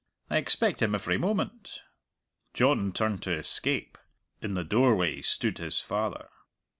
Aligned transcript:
I 0.31 0.37
expect 0.37 0.81
him 0.81 0.95
every 0.95 1.19
moment." 1.19 1.81
John 2.55 2.91
turned 2.91 3.21
to 3.21 3.37
escape. 3.37 3.99
In 4.41 4.55
the 4.55 4.63
doorway 4.63 5.21
stood 5.21 5.59
his 5.59 5.79
father. 5.79 6.27